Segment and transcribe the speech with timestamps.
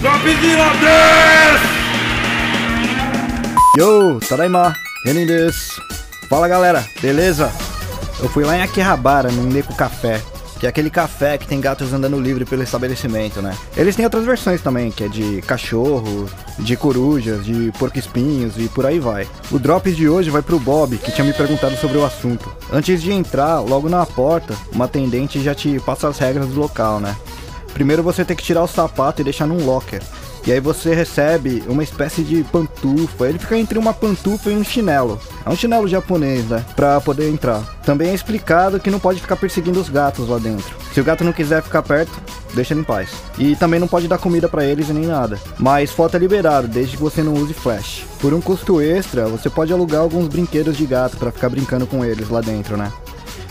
[0.00, 1.60] Dropzilla des!
[3.76, 4.72] Yo, Tadaima,
[5.04, 5.82] Renin desu.
[6.26, 7.52] Fala galera, beleza?
[8.18, 10.22] Eu fui lá em Akihabara, no Neko Café,
[10.58, 13.54] que é aquele café que tem gatos andando livre pelo estabelecimento, né?
[13.76, 16.26] Eles têm outras versões também, que é de cachorro,
[16.58, 19.28] de corujas, de porco-espinhos e por aí vai.
[19.50, 22.50] O Drops de hoje vai pro Bob, que tinha me perguntado sobre o assunto.
[22.72, 27.00] Antes de entrar, logo na porta, uma atendente já te passa as regras do local,
[27.00, 27.14] né?
[27.72, 30.02] Primeiro você tem que tirar o sapato e deixar num locker.
[30.46, 33.28] E aí você recebe uma espécie de pantufa.
[33.28, 35.20] Ele fica entre uma pantufa e um chinelo.
[35.44, 36.64] É um chinelo japonês, né?
[36.74, 37.60] Pra poder entrar.
[37.84, 40.74] Também é explicado que não pode ficar perseguindo os gatos lá dentro.
[40.94, 42.12] Se o gato não quiser ficar perto,
[42.54, 43.10] deixa ele em paz.
[43.38, 45.38] E também não pode dar comida para eles nem nada.
[45.58, 48.04] Mas foto é liberado, desde que você não use flash.
[48.18, 52.04] Por um custo extra, você pode alugar alguns brinquedos de gato para ficar brincando com
[52.04, 52.90] eles lá dentro, né?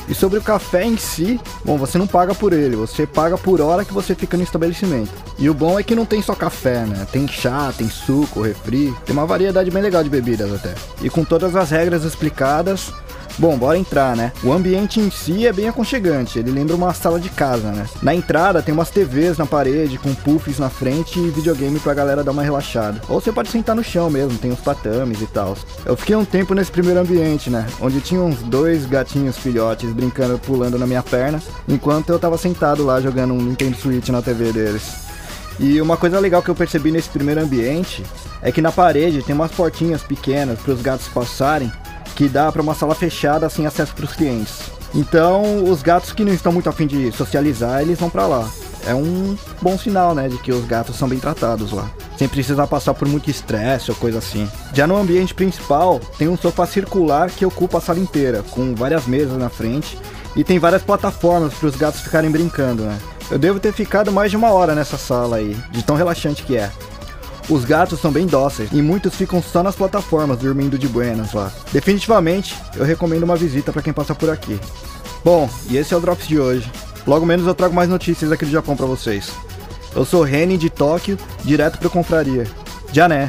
[0.09, 3.61] E sobre o café em si, bom, você não paga por ele, você paga por
[3.61, 5.11] hora que você fica no estabelecimento.
[5.37, 7.07] E o bom é que não tem só café, né?
[7.11, 10.73] Tem chá, tem suco, refri, tem uma variedade bem legal de bebidas até.
[11.01, 12.91] E com todas as regras explicadas,
[13.39, 14.33] Bom, bora entrar, né?
[14.43, 17.85] O ambiente em si é bem aconchegante, ele lembra uma sala de casa, né?
[18.01, 22.21] Na entrada tem umas TVs na parede com puffs na frente e videogame pra galera
[22.21, 22.99] dar uma relaxada.
[23.07, 25.55] Ou você pode sentar no chão mesmo, tem uns tatames e tal.
[25.85, 27.65] Eu fiquei um tempo nesse primeiro ambiente, né?
[27.79, 32.85] Onde tinha uns dois gatinhos filhotes brincando, pulando na minha perna, enquanto eu tava sentado
[32.85, 35.07] lá jogando um Nintendo Switch na TV deles.
[35.57, 38.03] E uma coisa legal que eu percebi nesse primeiro ambiente
[38.41, 41.71] é que na parede tem umas portinhas pequenas para os gatos passarem
[42.19, 44.59] que dá para uma sala fechada sem acesso para os clientes.
[44.93, 48.49] Então, os gatos que não estão muito afim de socializar, eles vão para lá.
[48.85, 52.67] É um bom sinal, né, de que os gatos são bem tratados lá, sem precisar
[52.67, 54.51] passar por muito estresse ou coisa assim.
[54.73, 59.05] Já no ambiente principal, tem um sofá circular que ocupa a sala inteira, com várias
[59.05, 59.97] mesas na frente,
[60.35, 62.99] e tem várias plataformas para os gatos ficarem brincando, né?
[63.31, 66.57] Eu devo ter ficado mais de uma hora nessa sala aí, de tão relaxante que
[66.57, 66.69] é.
[67.49, 71.51] Os gatos são bem dóceis e muitos ficam só nas plataformas dormindo de buenas lá.
[71.73, 74.59] Definitivamente, eu recomendo uma visita para quem passa por aqui.
[75.25, 76.71] Bom, e esse é o Drops de hoje.
[77.07, 79.31] Logo menos eu trago mais notícias aqui do Japão para vocês.
[79.95, 82.45] Eu sou Reni de Tóquio, direto para Confraria.
[82.91, 83.27] Já né?